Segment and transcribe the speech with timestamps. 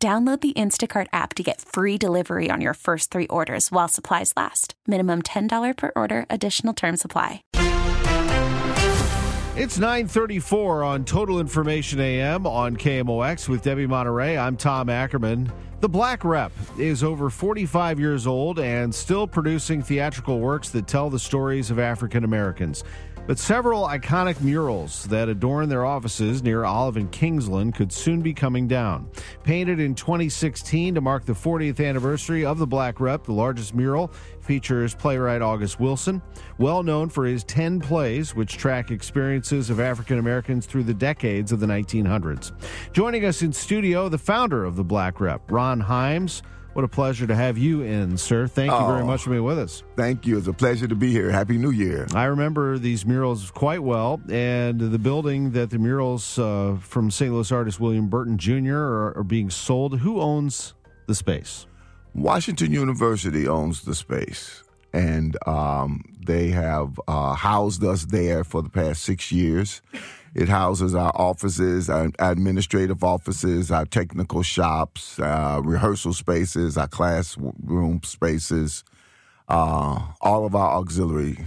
[0.00, 4.32] Download the Instacart app to get free delivery on your first three orders while supplies
[4.36, 4.74] last.
[4.86, 7.42] Minimum $10 per order, additional term supply.
[9.56, 14.38] It's 934 on Total Information AM on KMOX with Debbie Monterey.
[14.38, 15.50] I'm Tom Ackerman.
[15.80, 21.10] The Black Rep is over 45 years old and still producing theatrical works that tell
[21.10, 22.84] the stories of African Americans.
[23.28, 28.32] But several iconic murals that adorn their offices near Olive and Kingsland could soon be
[28.32, 29.10] coming down.
[29.44, 34.10] Painted in 2016 to mark the 40th anniversary of the Black Rep, the largest mural
[34.40, 36.22] features playwright August Wilson,
[36.56, 41.52] well known for his 10 plays, which track experiences of African Americans through the decades
[41.52, 42.52] of the 1900s.
[42.94, 46.40] Joining us in studio, the founder of the Black Rep, Ron Himes.
[46.78, 48.46] What a pleasure to have you in, sir.
[48.46, 49.06] Thank you very Oh.
[49.06, 49.82] much for being with us.
[49.96, 50.38] Thank you.
[50.38, 51.28] It's a pleasure to be here.
[51.28, 52.06] Happy New Year.
[52.14, 57.32] I remember these murals quite well, and the building that the murals uh, from St.
[57.32, 58.76] Louis artist William Burton Jr.
[58.76, 59.98] Are, are being sold.
[59.98, 60.74] Who owns
[61.08, 61.66] the space?
[62.14, 64.62] Washington University owns the space,
[64.92, 69.82] and um, they have uh, housed us there for the past six years.
[70.38, 78.00] It houses our offices, our administrative offices, our technical shops, uh, rehearsal spaces, our classroom
[78.04, 78.84] spaces.
[79.48, 81.44] Uh, all of our auxiliary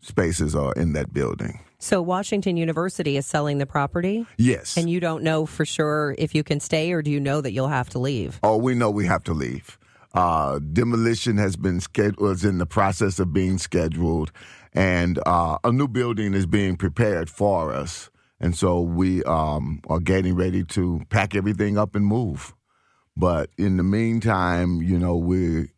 [0.00, 1.60] spaces are in that building.
[1.78, 4.76] So Washington University is selling the property, Yes.
[4.76, 7.52] and you don't know for sure if you can stay, or do you know that
[7.52, 8.40] you'll have to leave?
[8.42, 9.78] Oh, we know we have to leave.
[10.14, 14.30] Uh, demolition has been scheduled, is in the process of being scheduled,
[14.74, 18.10] and uh, a new building is being prepared for us.
[18.40, 22.54] And so we um, are getting ready to pack everything up and move.
[23.16, 25.68] But in the meantime, you know, we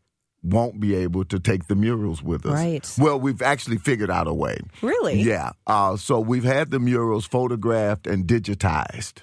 [0.43, 2.53] won't be able to take the murals with us.
[2.53, 2.95] Right.
[2.99, 4.59] Well, we've actually figured out a way.
[4.83, 5.21] Really?
[5.21, 5.53] Yeah.
[5.67, 9.23] Uh, so we've had the murals photographed and digitized.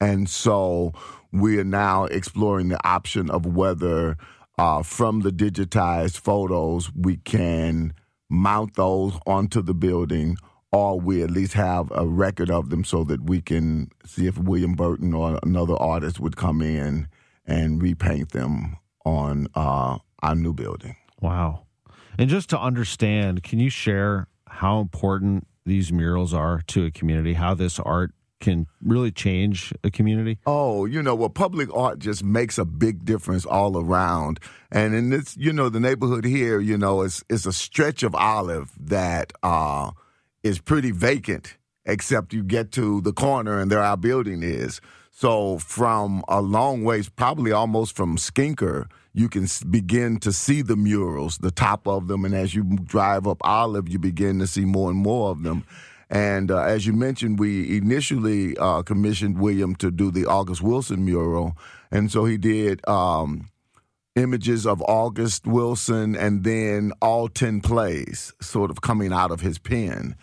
[0.00, 0.92] And so
[1.32, 4.16] we are now exploring the option of whether
[4.58, 7.92] uh, from the digitized photos we can
[8.28, 10.36] mount those onto the building
[10.72, 14.36] or we at least have a record of them so that we can see if
[14.36, 17.06] William Burton or another artist would come in
[17.46, 20.96] and repaint them on uh, our new building.
[21.20, 21.66] Wow.
[22.18, 27.34] And just to understand, can you share how important these murals are to a community,
[27.34, 28.12] how this art
[28.44, 30.38] can really change a community?
[30.46, 34.38] Oh, you know, well, public art just makes a big difference all around.
[34.70, 38.14] And in this, you know, the neighborhood here, you know, it's it's a stretch of
[38.14, 39.92] olive that uh
[40.42, 41.56] is pretty vacant,
[41.86, 44.80] except you get to the corner and there our building is.
[45.10, 50.76] So from a long ways, probably almost from Skinker, you can begin to see the
[50.76, 54.66] murals, the top of them, and as you drive up Olive, you begin to see
[54.66, 55.64] more and more of them.
[56.14, 61.04] And uh, as you mentioned, we initially uh, commissioned William to do the August Wilson
[61.04, 61.58] mural,
[61.90, 63.50] and so he did um,
[64.14, 69.58] images of August Wilson and then all 10 plays sort of coming out of his
[69.58, 70.14] pen.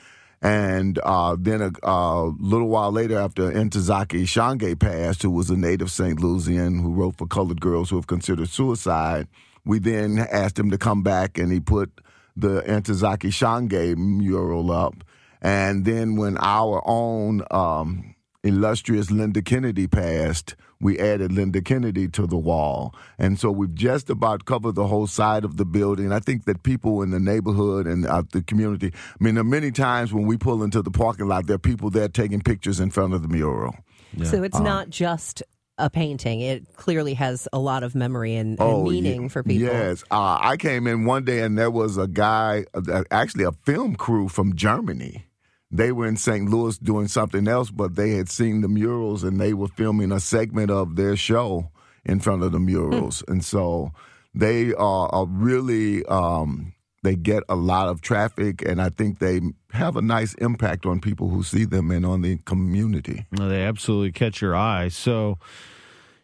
[0.41, 5.57] And uh, then a, a little while later, after Ntozake Shange passed, who was a
[5.57, 6.19] native St.
[6.19, 9.27] Louisian who wrote for colored girls who have considered suicide,
[9.65, 12.01] we then asked him to come back and he put
[12.35, 15.03] the Ntozake Shange mural up.
[15.41, 22.25] And then when our own um, illustrious Linda Kennedy passed, we added Linda Kennedy to
[22.25, 22.93] the wall.
[23.19, 26.11] And so we've just about covered the whole side of the building.
[26.11, 29.45] I think that people in the neighborhood and uh, the community, I mean, there are
[29.45, 32.79] many times when we pull into the parking lot, there are people there taking pictures
[32.79, 33.75] in front of the mural.
[34.23, 34.63] So it's Uh-huh.
[34.63, 35.41] not just
[35.77, 39.67] a painting; it clearly has a lot of memory and, and meaning ye- for people.
[39.69, 40.03] Oh, Yes.
[40.11, 43.95] Uh, I came in one day and there was a guy, uh, actually a film
[43.95, 45.25] crew from Germany.
[45.71, 46.49] They were in St.
[46.49, 50.19] Louis doing something else, but they had seen the murals and they were filming a
[50.19, 51.71] segment of their show
[52.03, 53.23] in front of the murals.
[53.27, 53.93] And so
[54.33, 56.73] they are, are really, um,
[57.03, 59.39] they get a lot of traffic and I think they
[59.71, 63.25] have a nice impact on people who see them and on the community.
[63.31, 64.89] No, They absolutely catch your eye.
[64.89, 65.39] So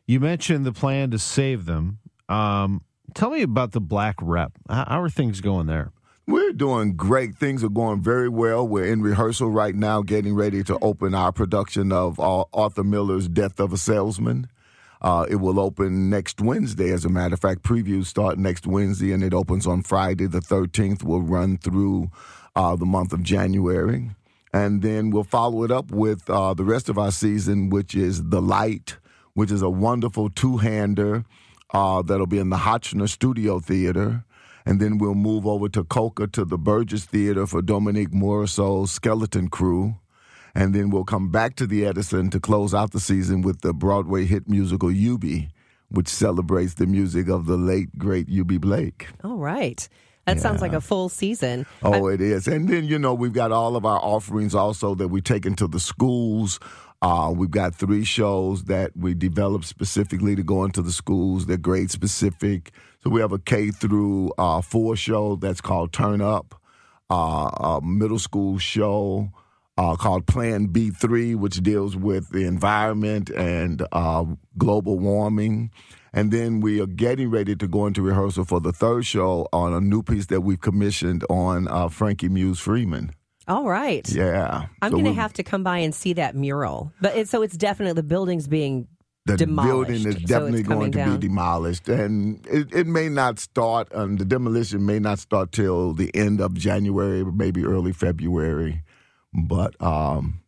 [0.05, 1.99] you mentioned the plan to save them.
[2.27, 2.81] Um,
[3.13, 4.51] tell me about the Black Rep.
[4.69, 5.91] How are things going there?
[6.29, 7.37] We're doing great.
[7.37, 8.67] Things are going very well.
[8.67, 13.29] We're in rehearsal right now, getting ready to open our production of uh, Arthur Miller's
[13.29, 14.49] Death of a Salesman.
[15.01, 16.91] Uh, it will open next Wednesday.
[16.91, 20.41] As a matter of fact, previews start next Wednesday, and it opens on Friday the
[20.41, 21.01] 13th.
[21.01, 22.11] We'll run through
[22.57, 24.09] uh, the month of January,
[24.51, 28.21] and then we'll follow it up with uh, the rest of our season, which is
[28.25, 28.97] The Light,
[29.33, 31.23] which is a wonderful two-hander
[31.71, 34.25] uh, that'll be in the Hotchner Studio Theater
[34.67, 39.47] and then we'll move over to Coca to the Burgess Theater for Dominique Morisseau's Skeleton
[39.47, 39.95] Crew.
[40.53, 43.73] And then we'll come back to the Edison to close out the season with the
[43.73, 45.51] Broadway hit musical Eubie,
[45.89, 49.07] which celebrates the music of the late, great Eubie Blake.
[49.23, 49.87] All right.
[50.25, 50.41] That yeah.
[50.41, 51.65] sounds like a full season.
[51.81, 52.45] Oh, I- it is.
[52.49, 55.67] And then, you know, we've got all of our offerings also that we take into
[55.67, 56.59] the schools.
[57.01, 61.45] Uh, we've got three shows that we developed specifically to go into the schools.
[61.45, 62.71] They're grade specific.
[63.03, 66.59] So we have a K through uh, four show that's called Turn Up,
[67.09, 69.31] uh, a middle school show
[69.77, 74.25] uh, called Plan B3, which deals with the environment and uh,
[74.57, 75.71] global warming.
[76.13, 79.73] And then we are getting ready to go into rehearsal for the third show on
[79.73, 83.11] a new piece that we've commissioned on uh, Frankie Muse Freeman.
[83.47, 84.07] All right.
[84.09, 84.67] Yeah.
[84.81, 86.91] I'm so going to have to come by and see that mural.
[86.99, 88.87] But it, so it's definitely the building's being
[89.25, 89.69] the demolished.
[89.69, 91.19] building is definitely so going to down.
[91.19, 93.93] be demolished, and it, it may not start.
[93.93, 98.83] Um, the demolition may not start till the end of January, maybe early February,
[99.33, 100.41] but um,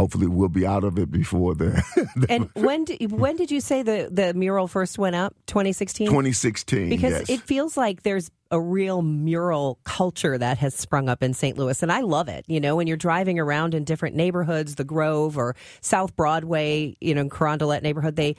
[0.00, 1.82] hopefully we'll be out of it before the.
[2.30, 5.34] and when did, when did you say the the mural first went up?
[5.46, 6.06] 2016.
[6.06, 6.88] 2016.
[6.88, 7.30] Because yes.
[7.30, 11.56] it feels like there's a real mural culture that has sprung up in St.
[11.58, 12.44] Louis, and I love it.
[12.48, 17.14] You know, when you're driving around in different neighborhoods, the Grove or South Broadway, you
[17.14, 18.36] know, Carondelet neighborhood, they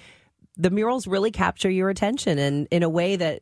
[0.58, 3.42] the murals really capture your attention and in a way that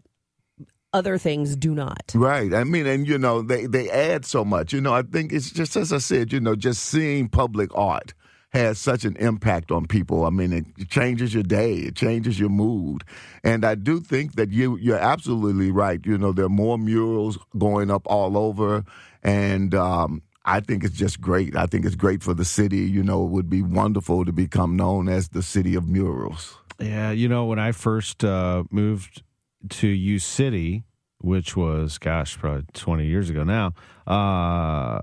[0.94, 2.12] other things do not.
[2.13, 2.53] Right.
[2.53, 4.74] I mean, and you know, they they add so much.
[4.74, 6.33] You know, I think it's just as I said.
[6.33, 8.13] You know, just seeing public art
[8.51, 10.25] has such an impact on people.
[10.25, 13.03] I mean, it changes your day, it changes your mood.
[13.44, 16.03] And I do think that you you're absolutely right.
[16.03, 18.83] You know, there are more murals going up all over,
[19.24, 21.56] and um, I think it's just great.
[21.56, 22.80] I think it's great for the city.
[22.80, 26.57] You know, it would be wonderful to become known as the city of murals.
[26.80, 29.21] Yeah, you know, when I first uh, moved
[29.70, 30.86] to U City,
[31.22, 33.74] which was gosh probably 20 years ago now
[34.08, 35.02] uh,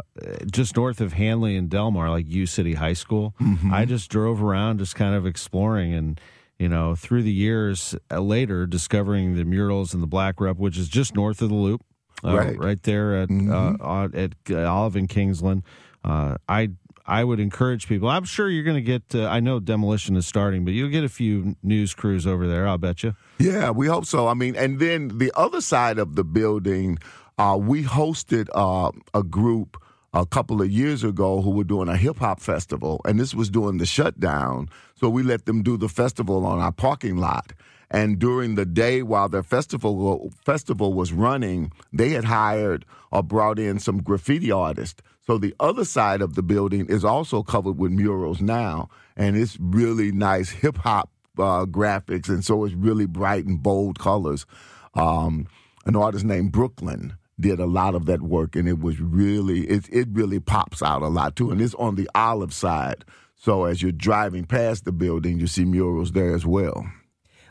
[0.50, 3.72] just north of hanley and delmar like u city high school mm-hmm.
[3.72, 6.20] i just drove around just kind of exploring and
[6.58, 10.78] you know through the years uh, later discovering the murals in the black rep which
[10.78, 11.82] is just north of the loop
[12.24, 12.58] uh, right.
[12.58, 13.76] right there at mm-hmm.
[13.80, 15.62] uh, at olive and kingsland
[16.04, 16.70] uh, i
[17.06, 18.08] I would encourage people.
[18.08, 19.14] I'm sure you're going to get.
[19.14, 22.66] Uh, I know demolition is starting, but you'll get a few news crews over there.
[22.66, 23.14] I'll bet you.
[23.38, 24.26] Yeah, we hope so.
[24.26, 26.98] I mean, and then the other side of the building,
[27.38, 29.80] uh, we hosted uh, a group
[30.12, 33.50] a couple of years ago who were doing a hip hop festival, and this was
[33.50, 34.68] during the shutdown.
[34.98, 37.52] So we let them do the festival on our parking lot.
[37.90, 43.58] And during the day while their festival festival was running, they had hired or brought
[43.58, 45.02] in some graffiti artists.
[45.26, 49.58] So the other side of the building is also covered with murals now, and it's
[49.60, 54.46] really nice hip hop uh, graphics, and so it's really bright and bold colors.
[54.94, 55.48] Um,
[55.84, 59.88] an artist named Brooklyn did a lot of that work, and it was really it
[59.90, 61.50] it really pops out a lot too.
[61.50, 63.04] And it's on the olive side,
[63.36, 66.86] so as you're driving past the building, you see murals there as well.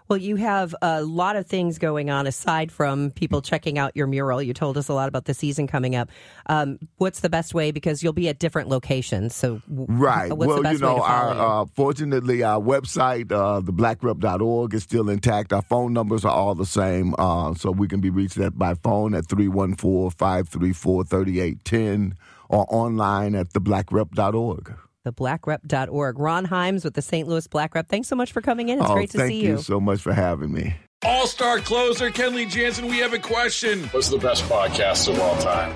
[0.07, 4.06] Well, you have a lot of things going on aside from people checking out your
[4.06, 4.42] mural.
[4.42, 6.09] You told us a lot about the season coming up.
[6.45, 7.71] Um, what's the best way?
[7.71, 9.33] Because you'll be at different locations.
[9.33, 10.31] So, right.
[10.31, 11.62] well, you know, our?
[11.62, 15.52] Uh, fortunately, our website, uh, theblackrep.org, is still intact.
[15.52, 18.76] Our phone numbers are all the same, uh, so we can be reached at by
[18.76, 22.16] phone at 314 534 3810
[22.50, 26.19] or online at theblackrep.org theblackrep.org.
[26.19, 27.28] Ron Himes with the St.
[27.28, 27.88] Louis Black Rep.
[27.88, 28.80] Thanks so much for coming in.
[28.80, 29.47] It's oh, great to see you.
[29.47, 30.76] Thank you so much for having me.
[31.04, 33.83] All star closer Kenley Jansen, we have a question.
[33.90, 35.76] What's the best podcast of all time?